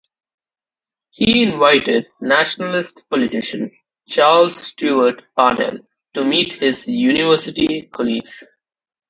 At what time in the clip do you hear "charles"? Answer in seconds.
4.07-4.57